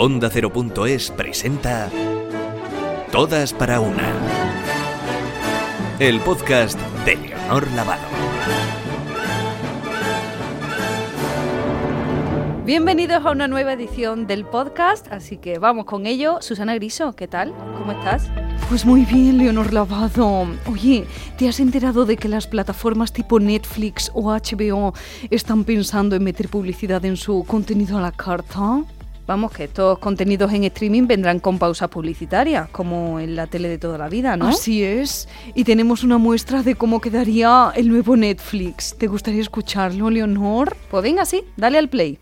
Onda 0.00 0.30
0.es 0.30 1.10
presenta 1.10 1.90
Todas 3.10 3.52
para 3.52 3.80
una. 3.80 4.12
El 5.98 6.20
podcast 6.20 6.78
de 7.04 7.16
Leonor 7.16 7.66
Lavado. 7.72 8.06
Bienvenidos 12.64 13.26
a 13.26 13.32
una 13.32 13.48
nueva 13.48 13.72
edición 13.72 14.28
del 14.28 14.44
podcast, 14.44 15.10
así 15.10 15.36
que 15.36 15.58
vamos 15.58 15.84
con 15.84 16.06
ello. 16.06 16.38
Susana 16.42 16.76
Griso, 16.76 17.14
¿qué 17.14 17.26
tal? 17.26 17.52
¿Cómo 17.76 17.90
estás? 17.90 18.30
Pues 18.68 18.86
muy 18.86 19.04
bien, 19.04 19.38
Leonor 19.38 19.72
Lavado. 19.72 20.46
Oye, 20.70 21.08
¿te 21.36 21.48
has 21.48 21.58
enterado 21.58 22.04
de 22.04 22.16
que 22.16 22.28
las 22.28 22.46
plataformas 22.46 23.12
tipo 23.12 23.40
Netflix 23.40 24.12
o 24.14 24.30
HBO 24.30 24.94
están 25.28 25.64
pensando 25.64 26.14
en 26.14 26.22
meter 26.22 26.48
publicidad 26.48 27.04
en 27.04 27.16
su 27.16 27.42
contenido 27.44 27.98
a 27.98 28.00
la 28.00 28.12
carta? 28.12 28.84
Vamos, 29.28 29.52
que 29.52 29.64
estos 29.64 29.98
contenidos 29.98 30.50
en 30.54 30.64
streaming 30.64 31.06
vendrán 31.06 31.38
con 31.38 31.58
pausas 31.58 31.90
publicitarias, 31.90 32.70
como 32.70 33.20
en 33.20 33.36
la 33.36 33.46
tele 33.46 33.68
de 33.68 33.76
toda 33.76 33.98
la 33.98 34.08
vida, 34.08 34.38
¿no? 34.38 34.48
Así 34.48 34.82
es. 34.82 35.28
Y 35.54 35.64
tenemos 35.64 36.02
una 36.02 36.16
muestra 36.16 36.62
de 36.62 36.76
cómo 36.76 36.98
quedaría 36.98 37.70
el 37.76 37.90
nuevo 37.90 38.16
Netflix. 38.16 38.96
¿Te 38.96 39.06
gustaría 39.06 39.42
escucharlo, 39.42 40.08
Leonor? 40.08 40.74
Pues 40.90 41.02
venga, 41.02 41.26
sí, 41.26 41.44
dale 41.58 41.76
al 41.76 41.90
play. 41.90 42.18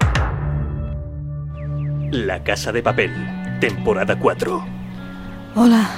La 2.10 2.42
Casa 2.42 2.72
de 2.72 2.82
Papel, 2.82 3.12
temporada 3.60 4.18
4. 4.18 4.66
Hola, 5.54 5.88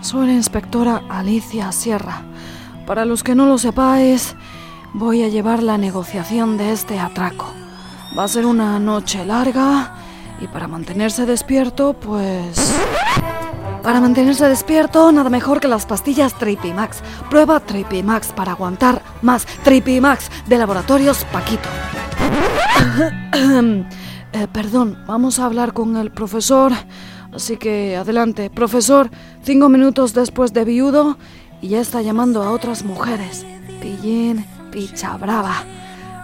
soy 0.00 0.28
la 0.28 0.32
inspectora 0.32 1.02
Alicia 1.10 1.72
Sierra. 1.72 2.22
Para 2.86 3.04
los 3.04 3.22
que 3.22 3.34
no 3.34 3.44
lo 3.44 3.58
sepáis, 3.58 4.34
voy 4.94 5.24
a 5.24 5.28
llevar 5.28 5.62
la 5.62 5.76
negociación 5.76 6.56
de 6.56 6.72
este 6.72 6.98
atraco. 6.98 7.52
Va 8.18 8.24
a 8.24 8.28
ser 8.28 8.46
una 8.46 8.78
noche 8.78 9.26
larga 9.26 10.00
y 10.40 10.46
para 10.46 10.68
mantenerse 10.68 11.26
despierto, 11.26 11.94
pues... 11.94 12.72
Para 13.82 14.00
mantenerse 14.00 14.48
despierto, 14.48 15.12
nada 15.12 15.28
mejor 15.28 15.60
que 15.60 15.68
las 15.68 15.84
pastillas 15.84 16.38
Tripimax. 16.38 17.02
Prueba 17.28 17.60
Tripimax 17.60 18.32
para 18.32 18.52
aguantar 18.52 19.02
más. 19.20 19.44
Tripimax 19.62 20.30
de 20.46 20.58
Laboratorios 20.58 21.24
Paquito. 21.26 21.64
Eh, 24.36 24.48
perdón, 24.52 24.98
vamos 25.06 25.38
a 25.38 25.44
hablar 25.44 25.72
con 25.72 25.96
el 25.96 26.10
profesor. 26.10 26.72
Así 27.32 27.56
que 27.56 27.96
adelante, 27.96 28.50
profesor. 28.50 29.08
Cinco 29.44 29.68
minutos 29.68 30.12
después 30.12 30.52
de 30.52 30.64
viudo 30.64 31.18
y 31.62 31.68
ya 31.68 31.80
está 31.80 32.02
llamando 32.02 32.42
a 32.42 32.50
otras 32.50 32.84
mujeres. 32.84 33.46
Pillín, 33.80 34.44
picha 34.72 35.16
brava. 35.16 35.62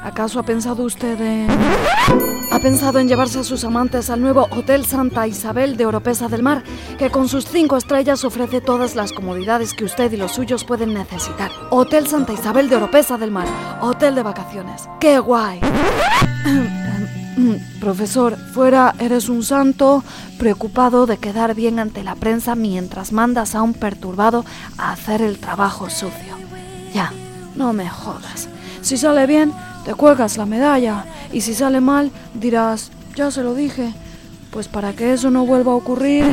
¿Acaso 0.03 0.41
ha 0.41 0.43
pensado 0.43 0.83
usted 0.83 1.21
en... 1.21 2.30
¿Ha 2.61 2.63
pensado 2.63 2.99
en 2.99 3.09
llevarse 3.09 3.39
a 3.39 3.43
sus 3.43 3.65
amantes 3.65 4.11
al 4.11 4.21
nuevo 4.21 4.47
Hotel 4.51 4.85
Santa 4.85 5.27
Isabel 5.27 5.79
de 5.79 5.87
Oropesa 5.87 6.29
del 6.29 6.43
Mar, 6.43 6.63
que 6.99 7.09
con 7.09 7.27
sus 7.27 7.47
cinco 7.47 7.79
estrellas 7.79 8.23
ofrece 8.23 8.61
todas 8.61 8.95
las 8.95 9.15
comodidades 9.15 9.73
que 9.73 9.87
usted 9.87 10.13
y 10.13 10.19
los 10.19 10.33
suyos 10.33 10.65
pueden 10.65 10.93
necesitar? 10.93 11.51
Hotel 11.71 12.07
Santa 12.07 12.35
Isabel 12.35 12.69
de 12.69 12.77
Oropesa 12.77 13.17
del 13.17 13.31
Mar, 13.31 13.49
hotel 13.81 14.15
de 14.15 14.23
vacaciones. 14.23 14.83
¡Qué 15.01 15.19
guay! 15.19 15.59
Profesor, 17.81 18.37
fuera 18.37 18.95
eres 18.99 19.31
un 19.31 19.43
santo 19.43 20.05
preocupado 20.39 21.07
de 21.07 21.17
quedar 21.17 21.55
bien 21.55 21.79
ante 21.79 22.05
la 22.05 22.15
prensa 22.15 22.57
mientras 22.57 23.11
mandas 23.13 23.55
a 23.55 23.63
un 23.63 23.73
perturbado 23.73 24.45
a 24.77 24.93
hacer 24.93 25.23
el 25.23 25.39
trabajo 25.39 25.89
sucio. 25.89 26.37
Ya, 26.93 27.11
no 27.57 27.73
me 27.73 27.89
jodas. 27.89 28.51
Si 28.83 28.99
sale 28.99 29.27
bien, 29.27 29.55
te 29.85 29.95
cuelgas 29.95 30.37
la 30.37 30.47
medalla 30.47 31.05
y 31.33 31.41
si 31.41 31.55
sale 31.55 31.81
mal, 31.81 32.11
dirás, 32.35 32.91
ya 33.15 33.31
se 33.31 33.43
lo 33.43 33.55
dije. 33.55 33.93
Pues 34.51 34.69
para 34.69 34.93
que 34.93 35.13
eso 35.13 35.31
no 35.31 35.47
vuelva 35.47 35.73
a 35.73 35.77
ocurrir... 35.77 36.25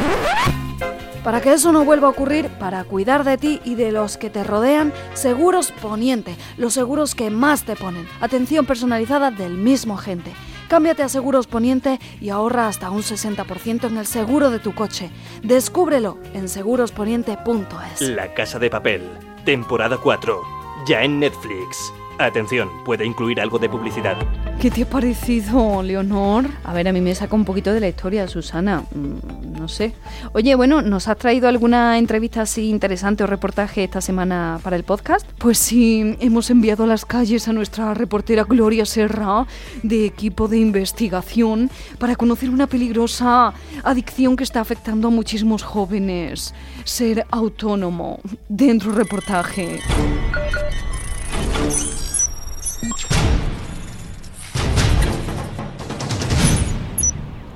Para 1.23 1.42
que 1.42 1.52
eso 1.52 1.73
no 1.73 1.84
vuelva 1.84 2.08
a 2.08 2.12
ocurrir, 2.12 2.48
para 2.48 2.86
cuidar 2.86 3.25
de 3.25 3.38
ti 3.38 3.59
y 3.66 3.75
de 3.75 3.92
los 3.92 4.16
que 4.16 4.30
te 4.30 4.45
rodean, 4.45 4.94
Seguros 5.14 5.73
Poniente, 5.73 6.38
los 6.56 6.74
seguros 6.74 7.16
que 7.16 7.30
más 7.30 7.66
te 7.66 7.75
ponen. 7.75 8.07
Atención 8.22 8.66
personalizada 8.66 9.30
del 9.30 9.56
mismo 9.57 9.97
gente. 9.97 10.31
Cámbiate 10.69 11.03
a 11.03 11.09
Seguros 11.09 11.46
Poniente 11.46 12.00
y 12.22 12.30
ahorra 12.30 12.69
hasta 12.69 12.91
un 12.91 13.02
60% 13.02 13.88
en 13.88 13.97
el 13.97 14.06
seguro 14.06 14.50
de 14.50 14.59
tu 14.59 14.74
coche. 14.74 15.09
Descúbrelo 15.44 16.18
en 16.34 16.47
segurosponiente.es. 16.47 18.02
La 18.02 18.34
Casa 18.34 18.57
de 18.57 18.69
Papel, 18.69 19.02
temporada 19.44 19.97
4. 19.97 20.41
Ya 20.88 21.03
en 21.03 21.19
Netflix. 21.19 21.91
Atención, 22.19 22.69
puede 22.83 23.05
incluir 23.05 23.39
algo 23.39 23.59
de 23.59 23.69
publicidad. 23.69 24.17
¿Qué 24.59 24.72
te 24.72 24.83
ha 24.83 24.89
parecido, 24.89 25.83
Leonor? 25.83 26.45
A 26.63 26.73
ver, 26.73 26.88
a 26.88 26.91
mí 26.91 27.00
me 27.00 27.13
saca 27.13 27.35
un 27.35 27.45
poquito 27.45 27.72
de 27.73 27.79
la 27.79 27.88
historia, 27.89 28.28
Susana. 28.28 28.83
Mm, 28.94 29.57
No 29.57 29.67
sé. 29.67 29.94
Oye, 30.33 30.56
bueno, 30.56 30.81
¿nos 30.81 31.07
has 31.07 31.17
traído 31.17 31.47
alguna 31.47 31.97
entrevista 31.97 32.41
así 32.44 32.69
interesante 32.69 33.23
o 33.23 33.27
reportaje 33.27 33.83
esta 33.83 34.01
semana 34.01 34.59
para 34.63 34.75
el 34.75 34.83
podcast? 34.83 35.27
Pues 35.39 35.57
sí, 35.57 36.16
hemos 36.19 36.50
enviado 36.50 36.83
a 36.85 36.88
las 36.88 37.06
calles 37.06 37.47
a 37.47 37.53
nuestra 37.53 37.94
reportera 37.94 38.44
Gloria 38.44 38.85
Serra 38.85 39.45
de 39.83 40.06
equipo 40.06 40.47
de 40.47 40.57
investigación 40.59 41.69
para 42.00 42.16
conocer 42.16 42.50
una 42.50 42.67
peligrosa 42.67 43.53
adicción 43.83 44.35
que 44.35 44.44
está 44.44 44.61
afectando 44.61 45.07
a 45.09 45.11
muchísimos 45.11 45.63
jóvenes. 45.63 46.53
Ser 46.83 47.25
autónomo. 47.31 48.19
Dentro 48.47 48.91
reportaje. 48.91 49.79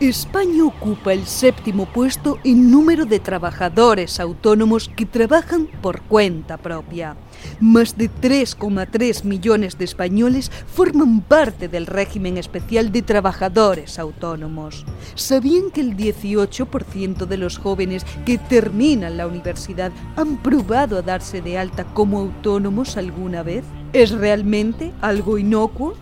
España 0.02 0.66
ocupa 0.66 1.14
el 1.14 1.28
séptimo 1.28 1.86
puesto 1.86 2.40
en 2.44 2.72
número 2.72 3.06
de 3.06 3.20
trabajadores 3.20 4.20
autónomos 4.20 4.90
que 4.90 5.06
trabajan 5.06 5.68
por 5.80 6.02
cuenta 6.02 6.58
propia. 6.58 7.18
Más 7.60 7.96
de 7.96 8.10
3,3 8.10 9.24
millones 9.26 9.78
de 9.78 9.86
españoles 9.86 10.52
forman 10.66 11.22
parte 11.22 11.68
del 11.68 11.86
régimen 11.86 12.40
especial 12.40 12.92
de 12.92 13.04
trabajadores 13.04 14.00
autónomos. 14.00 14.88
¿Sabían 15.14 15.70
que 15.70 15.82
el 15.82 15.96
18% 15.96 17.28
de 17.28 17.38
los 17.38 17.60
jóvenes 17.60 18.04
que 18.26 18.40
terminan 18.40 19.18
la 19.18 19.28
universidad 19.28 19.92
han 20.16 20.38
probado 20.38 20.98
a 20.98 21.04
darse 21.04 21.44
de 21.44 21.60
alta 21.60 21.84
como 21.94 22.18
autónomos 22.18 22.98
alguna 22.98 23.44
vez? 23.44 23.64
¿Es 23.94 24.10
realmente 24.10 24.94
algo 25.00 25.38
inocuo? 25.38 25.94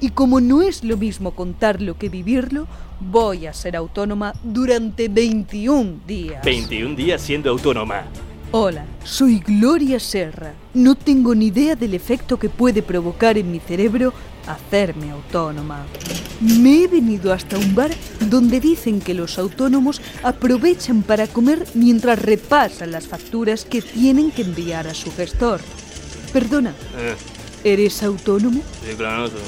Y 0.00 0.10
como 0.10 0.40
no 0.40 0.62
es 0.62 0.84
lo 0.84 0.96
mismo 0.96 1.32
contarlo 1.32 1.98
que 1.98 2.08
vivirlo, 2.08 2.66
voy 3.00 3.46
a 3.46 3.52
ser 3.52 3.74
autónoma 3.76 4.32
durante 4.44 5.08
21 5.08 6.00
días. 6.06 6.44
21 6.44 6.94
días 6.94 7.20
siendo 7.20 7.50
autónoma. 7.50 8.04
Hola, 8.50 8.86
soy 9.04 9.40
Gloria 9.40 10.00
Serra. 10.00 10.54
No 10.72 10.94
tengo 10.94 11.34
ni 11.34 11.46
idea 11.48 11.74
del 11.74 11.94
efecto 11.94 12.38
que 12.38 12.48
puede 12.48 12.82
provocar 12.82 13.36
en 13.36 13.50
mi 13.50 13.58
cerebro 13.60 14.14
hacerme 14.46 15.10
autónoma. 15.10 15.84
Me 16.40 16.84
he 16.84 16.86
venido 16.86 17.32
hasta 17.32 17.58
un 17.58 17.74
bar 17.74 17.90
donde 18.30 18.60
dicen 18.60 19.00
que 19.00 19.12
los 19.12 19.38
autónomos 19.38 20.00
aprovechan 20.22 21.02
para 21.02 21.26
comer 21.26 21.66
mientras 21.74 22.22
repasan 22.22 22.92
las 22.92 23.06
facturas 23.08 23.64
que 23.66 23.82
tienen 23.82 24.30
que 24.30 24.42
enviar 24.42 24.86
a 24.86 24.94
su 24.94 25.12
gestor. 25.12 25.60
Perdona, 26.32 26.70
Eh, 26.96 27.14
¿eres 27.64 28.02
autónomo? 28.02 28.60
sí, 28.82 28.94
claro, 28.96 29.26
soy 29.28 29.40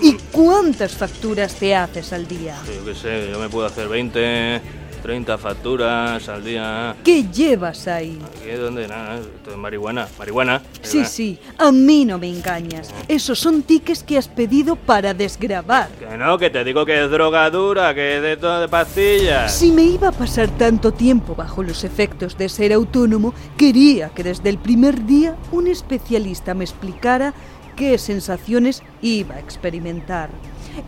¿Y 0.00 0.14
cuántas 0.30 0.92
facturas 0.92 1.54
te 1.54 1.74
haces 1.74 2.12
al 2.12 2.26
día? 2.26 2.56
Yo 2.66 2.84
qué 2.84 2.94
sé, 2.94 3.28
yo 3.30 3.38
me 3.38 3.48
puedo 3.48 3.66
hacer 3.66 3.88
20, 3.88 4.60
30 5.02 5.38
facturas 5.38 6.28
al 6.28 6.44
día. 6.44 6.94
¿Qué 7.02 7.24
llevas 7.24 7.88
ahí? 7.88 8.18
Aquí 8.24 8.50
es 8.50 8.60
donde 8.60 8.86
nada, 8.86 9.18
esto 9.18 9.50
es 9.50 9.56
marihuana. 9.56 10.08
Marihuana. 10.18 10.62
Sí, 10.80 11.04
sí, 11.04 11.38
a 11.58 11.72
mí 11.72 12.04
no 12.04 12.18
me 12.18 12.28
engañas. 12.28 12.90
Esos 13.08 13.38
son 13.38 13.62
tickets 13.62 14.04
que 14.04 14.16
has 14.16 14.28
pedido 14.28 14.76
para 14.76 15.12
desgravar. 15.12 15.88
Que 15.90 16.16
no, 16.16 16.38
que 16.38 16.50
te 16.50 16.62
digo 16.62 16.86
que 16.86 17.04
es 17.04 17.10
drogadura, 17.10 17.94
que 17.94 18.16
es 18.16 18.22
de 18.22 18.36
todo 18.36 18.60
de 18.60 18.68
pastillas. 18.68 19.52
Si 19.52 19.72
me 19.72 19.82
iba 19.82 20.08
a 20.08 20.12
pasar 20.12 20.48
tanto 20.50 20.92
tiempo 20.92 21.34
bajo 21.34 21.62
los 21.62 21.84
efectos 21.84 22.38
de 22.38 22.48
ser 22.48 22.72
autónomo, 22.72 23.34
quería 23.56 24.10
que 24.10 24.22
desde 24.22 24.50
el 24.50 24.58
primer 24.58 25.04
día 25.04 25.36
un 25.50 25.66
especialista 25.66 26.54
me 26.54 26.64
explicara 26.64 27.34
qué 27.76 27.98
sensaciones 27.98 28.82
iba 29.00 29.36
a 29.36 29.40
experimentar. 29.40 30.30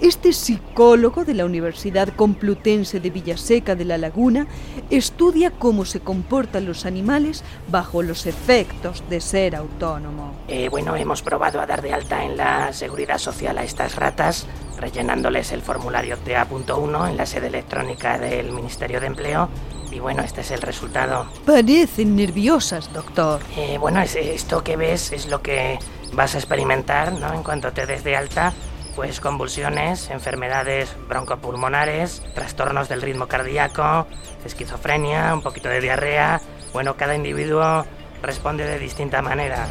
Este 0.01 0.33
psicólogo 0.33 1.25
de 1.25 1.35
la 1.35 1.45
Universidad 1.45 2.09
Complutense 2.09 3.01
de 3.01 3.11
Villaseca 3.11 3.75
de 3.75 3.85
la 3.85 3.99
Laguna 3.99 4.47
estudia 4.89 5.51
cómo 5.51 5.85
se 5.85 6.01
comportan 6.01 6.65
los 6.65 6.87
animales 6.87 7.45
bajo 7.69 8.03
los 8.03 8.27
efectos 8.27 9.05
de 9.11 9.21
ser 9.21 9.55
autónomo. 9.55 10.33
Eh, 10.49 10.69
bueno, 10.71 10.97
hemos 10.97 11.21
probado 11.23 11.61
a 11.61 11.67
dar 11.67 11.83
de 11.83 11.93
alta 11.93 12.25
en 12.25 12.37
la 12.37 12.73
seguridad 12.73 13.19
social 13.19 13.59
a 13.59 13.65
estas 13.65 13.97
ratas, 13.97 14.47
rellenándoles 14.79 15.53
el 15.53 15.61
formulario 15.61 16.17
TA.1 16.17 17.11
en 17.11 17.17
la 17.19 17.27
sede 17.27 17.49
electrónica 17.49 18.19
del 18.19 18.53
Ministerio 18.53 19.01
de 19.01 19.07
Empleo. 19.07 19.51
Y 19.95 20.01
bueno, 20.01 20.23
este 20.23 20.41
es 20.41 20.51
el 20.51 20.61
resultado. 20.61 21.27
Parecen 21.47 22.17
nerviosas, 22.17 22.93
doctor. 22.93 23.41
Eh, 23.57 23.79
bueno, 23.79 24.01
es- 24.01 24.17
esto 24.17 24.65
que 24.65 24.77
ves 24.77 25.13
es 25.13 25.27
lo 25.27 25.41
que 25.41 25.79
vas 26.13 26.35
a 26.35 26.39
experimentar, 26.39 27.13
¿no? 27.13 27.33
En 27.33 27.43
cuanto 27.45 27.73
te 27.73 27.87
des 27.87 28.03
de 28.03 28.17
alta. 28.17 28.53
Pues 28.97 29.21
convulsiones, 29.21 30.11
enfermedades 30.11 30.95
broncopulmonares, 31.09 32.23
trastornos 32.35 32.89
del 32.89 33.03
ritmo 33.03 33.27
cardíaco, 33.27 34.07
esquizofrenia, 34.45 35.35
un 35.35 35.43
poquito 35.43 35.69
de 35.69 35.81
diarrea. 35.81 36.41
Bueno, 36.73 36.97
cada 36.97 37.15
individuo 37.17 37.85
responde 38.23 38.65
de 38.65 38.79
distinta 38.79 39.21
manera. 39.23 39.67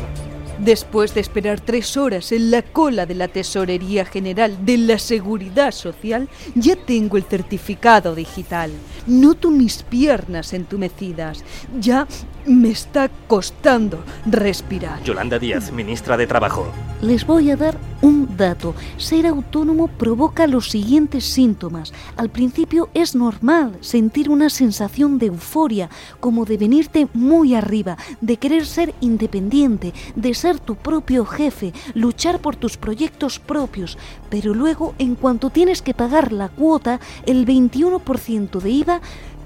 Después 0.59 1.13
de 1.13 1.21
esperar 1.21 1.59
tres 1.59 1.97
horas 1.97 2.31
en 2.31 2.51
la 2.51 2.61
cola 2.61 3.05
de 3.05 3.15
la 3.15 3.27
Tesorería 3.27 4.05
General 4.05 4.65
de 4.65 4.77
la 4.77 4.99
Seguridad 4.99 5.71
Social, 5.71 6.29
ya 6.55 6.75
tengo 6.75 7.17
el 7.17 7.23
certificado 7.23 8.15
digital. 8.15 8.71
Noto 9.07 9.49
mis 9.49 9.83
piernas 9.83 10.53
entumecidas. 10.53 11.43
Ya 11.79 12.07
me 12.45 12.69
está 12.69 13.09
costando 13.27 14.03
respirar. 14.25 15.03
Yolanda 15.03 15.39
Díaz, 15.39 15.71
ministra 15.71 16.17
de 16.17 16.27
Trabajo. 16.27 16.71
Les 17.03 17.27
voy 17.27 17.51
a 17.51 17.57
dar 17.57 17.77
un 18.01 18.37
dato. 18.37 18.73
Ser 18.95 19.27
autónomo 19.27 19.89
provoca 19.89 20.47
los 20.47 20.69
siguientes 20.69 21.25
síntomas. 21.25 21.91
Al 22.15 22.29
principio 22.29 22.87
es 22.93 23.13
normal 23.13 23.75
sentir 23.81 24.29
una 24.29 24.49
sensación 24.49 25.19
de 25.19 25.25
euforia, 25.25 25.89
como 26.21 26.45
de 26.45 26.55
venirte 26.55 27.09
muy 27.13 27.55
arriba, 27.55 27.97
de 28.21 28.37
querer 28.37 28.65
ser 28.65 28.95
independiente, 29.01 29.93
de 30.15 30.33
ser 30.33 30.59
tu 30.59 30.75
propio 30.75 31.25
jefe, 31.25 31.73
luchar 31.93 32.39
por 32.39 32.55
tus 32.55 32.77
proyectos 32.77 33.37
propios. 33.37 33.97
Pero 34.29 34.53
luego, 34.53 34.95
en 34.97 35.15
cuanto 35.15 35.49
tienes 35.49 35.81
que 35.81 35.93
pagar 35.93 36.31
la 36.31 36.47
cuota, 36.47 37.01
el 37.25 37.45
21% 37.45 38.61
de 38.61 38.69
IVA, 38.69 39.01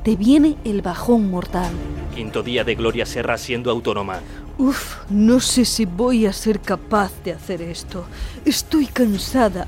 te 0.08 0.16
viene 0.16 0.56
el 0.64 0.82
bajón 0.82 1.30
mortal. 1.30 1.70
Quinto 2.16 2.42
día 2.42 2.64
de 2.64 2.76
Gloria 2.76 3.06
Serra 3.06 3.38
siendo 3.38 3.70
autónoma. 3.70 4.22
Uf, 4.58 5.00
no 5.10 5.42
sé 5.42 5.66
si 5.66 5.84
voy 5.84 6.26
a 6.26 6.32
ser 6.32 6.62
capaz 6.62 7.12
de 7.26 7.34
hacer 7.34 7.62
esto. 7.62 8.06
Estoy 8.46 8.86
cansada. 8.86 9.68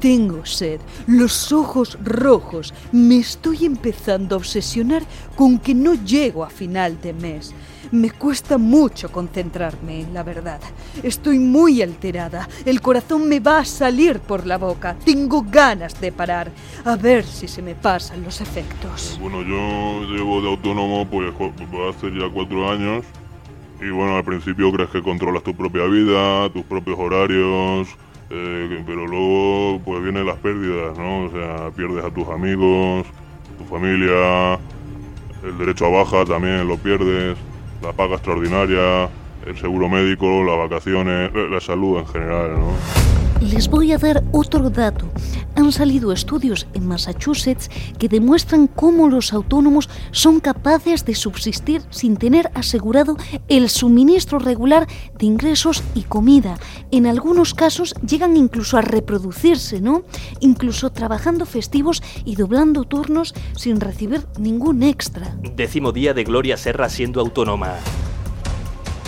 Tengo 0.00 0.46
sed, 0.46 0.80
los 1.06 1.52
ojos 1.52 1.98
rojos. 2.04 2.72
Me 2.92 3.18
estoy 3.18 3.64
empezando 3.64 4.34
a 4.34 4.38
obsesionar 4.38 5.02
con 5.34 5.58
que 5.58 5.74
no 5.74 5.94
llego 5.94 6.44
a 6.44 6.50
final 6.50 7.00
de 7.00 7.12
mes. 7.12 7.52
Me 7.90 8.10
cuesta 8.10 8.58
mucho 8.58 9.10
concentrarme, 9.10 10.06
la 10.12 10.22
verdad. 10.22 10.60
Estoy 11.02 11.38
muy 11.38 11.80
alterada. 11.82 12.48
El 12.64 12.80
corazón 12.80 13.28
me 13.28 13.40
va 13.40 13.60
a 13.60 13.64
salir 13.64 14.20
por 14.20 14.46
la 14.46 14.58
boca. 14.58 14.94
Tengo 15.04 15.42
ganas 15.42 15.98
de 16.00 16.12
parar. 16.12 16.50
A 16.84 16.96
ver 16.96 17.24
si 17.24 17.48
se 17.48 17.62
me 17.62 17.74
pasan 17.74 18.22
los 18.22 18.40
efectos. 18.40 19.18
Bueno, 19.20 19.42
yo 19.42 20.02
llevo 20.12 20.40
de 20.42 20.48
autónomo 20.48 21.08
pues 21.08 21.32
va 21.32 21.88
a 21.88 22.18
ya 22.18 22.32
cuatro 22.32 22.70
años. 22.70 23.04
Y 23.80 23.90
bueno, 23.90 24.16
al 24.16 24.24
principio 24.24 24.72
crees 24.72 24.90
que 24.90 25.02
controlas 25.02 25.42
tu 25.42 25.54
propia 25.54 25.84
vida, 25.84 26.50
tus 26.50 26.64
propios 26.64 26.98
horarios, 26.98 27.88
eh, 28.30 28.82
pero 28.86 29.06
luego 29.06 29.80
pues 29.84 30.02
vienen 30.02 30.26
las 30.26 30.36
pérdidas, 30.36 30.96
¿no? 30.98 31.26
O 31.26 31.30
sea, 31.30 31.70
pierdes 31.70 32.04
a 32.04 32.10
tus 32.10 32.28
amigos, 32.28 33.06
tu 33.58 33.64
familia, 33.64 34.58
el 35.42 35.58
derecho 35.58 35.86
a 35.86 35.90
baja 35.90 36.24
también 36.24 36.66
lo 36.68 36.76
pierdes, 36.76 37.38
la 37.82 37.92
paga 37.92 38.14
extraordinaria, 38.14 39.08
el 39.46 39.56
seguro 39.56 39.88
médico, 39.88 40.44
las 40.44 40.58
vacaciones, 40.58 41.32
la 41.34 41.60
salud 41.60 41.98
en 41.98 42.06
general, 42.06 42.58
¿no? 42.58 43.07
Les 43.40 43.68
voy 43.68 43.92
a 43.92 43.98
dar 43.98 44.24
otro 44.32 44.68
dato. 44.68 45.06
Han 45.54 45.70
salido 45.70 46.12
estudios 46.12 46.66
en 46.74 46.88
Massachusetts 46.88 47.70
que 47.96 48.08
demuestran 48.08 48.66
cómo 48.66 49.08
los 49.08 49.32
autónomos 49.32 49.88
son 50.10 50.40
capaces 50.40 51.04
de 51.04 51.14
subsistir 51.14 51.82
sin 51.90 52.16
tener 52.16 52.50
asegurado 52.54 53.16
el 53.46 53.68
suministro 53.68 54.40
regular 54.40 54.88
de 55.18 55.26
ingresos 55.26 55.84
y 55.94 56.02
comida. 56.02 56.58
En 56.90 57.06
algunos 57.06 57.54
casos 57.54 57.94
llegan 58.06 58.36
incluso 58.36 58.76
a 58.76 58.82
reproducirse, 58.82 59.80
¿no? 59.80 60.02
Incluso 60.40 60.90
trabajando 60.90 61.46
festivos 61.46 62.02
y 62.24 62.34
doblando 62.34 62.84
turnos 62.84 63.34
sin 63.56 63.80
recibir 63.80 64.26
ningún 64.38 64.82
extra. 64.82 65.36
Décimo 65.54 65.92
día 65.92 66.12
de 66.12 66.24
Gloria 66.24 66.56
Serra 66.56 66.88
siendo 66.88 67.20
autónoma. 67.20 67.76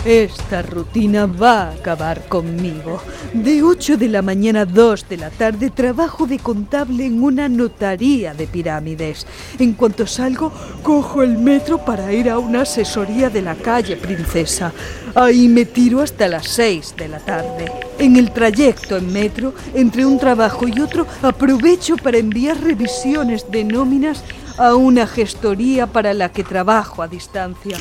Esta 0.05 0.63
rutina 0.63 1.27
va 1.27 1.61
a 1.61 1.71
acabar 1.73 2.27
conmigo. 2.27 2.99
De 3.33 3.61
8 3.61 3.97
de 3.97 4.07
la 4.07 4.23
mañana 4.23 4.61
a 4.61 4.65
2 4.65 5.07
de 5.07 5.17
la 5.17 5.29
tarde 5.29 5.69
trabajo 5.69 6.25
de 6.25 6.39
contable 6.39 7.05
en 7.05 7.21
una 7.21 7.47
notaría 7.47 8.33
de 8.33 8.47
pirámides. 8.47 9.27
En 9.59 9.73
cuanto 9.73 10.07
salgo, 10.07 10.51
cojo 10.81 11.21
el 11.21 11.37
metro 11.37 11.85
para 11.85 12.11
ir 12.11 12.31
a 12.31 12.39
una 12.39 12.61
asesoría 12.61 13.29
de 13.29 13.43
la 13.43 13.53
calle 13.53 13.95
Princesa. 13.95 14.73
Ahí 15.13 15.47
me 15.47 15.65
tiro 15.65 16.01
hasta 16.01 16.27
las 16.27 16.47
6 16.47 16.95
de 16.97 17.07
la 17.07 17.19
tarde. 17.19 17.71
En 17.99 18.15
el 18.15 18.31
trayecto 18.31 18.97
en 18.97 19.13
metro, 19.13 19.53
entre 19.75 20.03
un 20.03 20.17
trabajo 20.17 20.67
y 20.67 20.79
otro, 20.81 21.05
aprovecho 21.21 21.95
para 21.95 22.17
enviar 22.17 22.59
revisiones 22.59 23.51
de 23.51 23.63
nóminas 23.65 24.23
a 24.57 24.73
una 24.73 25.05
gestoría 25.05 25.85
para 25.85 26.15
la 26.15 26.31
que 26.31 26.43
trabajo 26.43 27.03
a 27.03 27.07
distancia. 27.07 27.77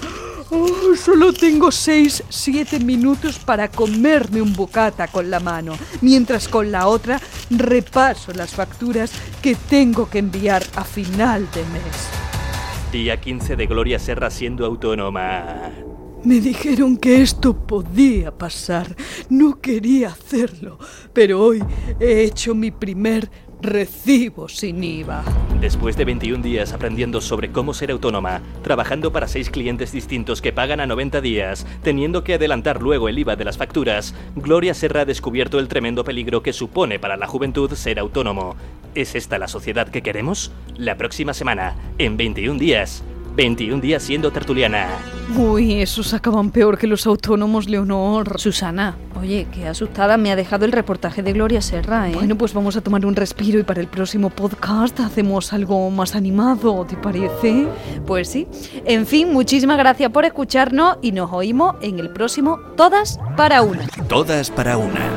Oh, 0.53 0.97
solo 0.97 1.33
tengo 1.33 1.71
seis, 1.71 2.25
siete 2.29 2.81
minutos 2.81 3.39
para 3.39 3.69
comerme 3.69 4.43
un 4.43 4.53
bocata 4.53 5.07
con 5.07 5.31
la 5.31 5.39
mano, 5.39 5.75
mientras 6.01 6.49
con 6.49 6.73
la 6.73 6.89
otra 6.89 7.21
repaso 7.51 8.33
las 8.33 8.51
facturas 8.51 9.13
que 9.41 9.55
tengo 9.55 10.11
que 10.11 10.19
enviar 10.19 10.65
a 10.75 10.83
final 10.83 11.49
de 11.53 11.63
mes. 11.67 12.09
Día 12.91 13.21
15 13.21 13.55
de 13.55 13.67
Gloria 13.67 14.01
Serra 14.01 14.29
siendo 14.29 14.67
autónoma. 14.67 15.71
Me 16.25 16.41
dijeron 16.41 16.97
que 16.97 17.23
esto 17.23 17.55
podía 17.55 18.37
pasar. 18.37 18.97
No 19.29 19.61
quería 19.61 20.09
hacerlo, 20.09 20.79
pero 21.13 21.43
hoy 21.43 21.63
he 22.01 22.25
hecho 22.25 22.57
mi 22.57 22.73
primer 22.73 23.31
recibo 23.63 24.49
sin 24.49 24.83
IVA. 24.83 25.23
Después 25.61 25.97
de 25.97 26.05
21 26.05 26.43
días 26.43 26.73
aprendiendo 26.73 27.21
sobre 27.21 27.53
cómo 27.53 27.75
ser 27.75 27.91
autónoma, 27.91 28.41
trabajando 28.63 29.13
para 29.13 29.29
seis 29.29 29.51
clientes 29.51 29.93
distintos 29.93 30.41
que 30.41 30.53
pagan 30.53 30.81
a 30.81 30.87
90 30.87 31.21
días, 31.21 31.67
teniendo 31.83 32.25
que 32.25 32.35
adelantar 32.35 32.81
luego 32.81 33.09
el 33.09 33.19
IVA 33.19 33.37
de 33.37 33.45
las 33.45 33.59
facturas, 33.59 34.15
Gloria 34.35 34.75
Serra 34.75 35.03
ha 35.03 35.05
descubierto 35.05 35.59
el 35.59 35.69
tremendo 35.69 36.05
peligro 36.05 36.43
que 36.43 36.53
supone 36.53 36.99
para 36.99 37.17
la 37.17 37.27
juventud 37.27 37.71
ser 37.75 37.99
autónomo. 37.99 38.57
¿Es 38.95 39.15
esta 39.15 39.39
la 39.39 39.49
sociedad 39.49 39.89
que 39.89 40.03
queremos? 40.03 40.53
La 40.77 40.97
próxima 40.97 41.35
semana, 41.35 41.77
en 41.99 42.17
21 42.17 42.59
días. 42.59 43.05
21 43.35 43.81
días 43.81 44.03
siendo 44.03 44.31
tertuliana. 44.31 44.89
Uy, 45.37 45.81
esos 45.81 46.13
acaban 46.13 46.51
peor 46.51 46.77
que 46.77 46.87
los 46.87 47.07
autónomos, 47.07 47.69
Leonor. 47.69 48.41
Susana, 48.41 48.97
oye, 49.19 49.47
qué 49.53 49.69
asustada 49.69 50.17
me 50.17 50.33
ha 50.33 50.37
dejado 50.37 50.65
el 50.65 50.73
reportaje 50.73 51.23
de 51.23 51.33
Gloria 51.33 51.63
Serra, 51.63 52.11
¿eh? 52.11 52.15
Bueno, 52.15 52.37
pues 52.37 52.53
vamos 52.53 52.77
a 52.77 52.81
tomar 52.81 53.07
un 53.07 53.15
respiro 53.15 53.59
y 53.59 53.63
para 53.63 53.81
el 53.81 53.87
próximo 53.87 54.31
podcast 54.31 54.99
hacemos 55.01 55.53
algo 55.53 55.89
más 55.91 56.17
animado, 56.17 56.85
¿te 56.85 56.97
parece? 56.97 57.67
Pues 58.07 58.29
sí. 58.29 58.49
En 58.85 59.07
fin, 59.07 59.33
muchísimas 59.33 59.79
gracias 59.79 60.11
por 60.11 60.25
escucharnos 60.25 60.99
y 61.01 61.13
nos 61.13 61.33
oímos 61.33 61.77
en 61.81 62.01
el 62.01 62.11
próximo 62.11 62.59
Todas 62.77 63.21
para 63.37 63.63
una. 63.63 63.87
Todas 64.09 64.51
para 64.51 64.77
una. 64.77 65.09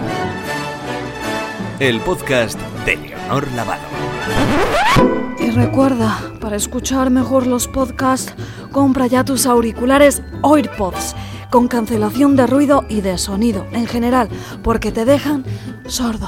El 1.79 1.99
podcast 2.01 2.59
de 2.85 2.97
Leonor 2.97 3.51
Lavado. 3.53 5.12
Recuerda, 5.53 6.19
para 6.41 6.55
escuchar 6.55 7.11
mejor 7.11 7.45
los 7.45 7.67
podcasts, 7.67 8.33
compra 8.71 9.05
ya 9.05 9.23
tus 9.23 9.45
auriculares 9.45 10.23
AirPods 10.43 11.15
con 11.51 11.67
cancelación 11.67 12.35
de 12.35 12.47
ruido 12.47 12.85
y 12.89 13.01
de 13.01 13.19
sonido 13.19 13.67
en 13.71 13.85
general, 13.85 14.29
porque 14.63 14.91
te 14.91 15.05
dejan 15.05 15.43
sordo. 15.85 16.27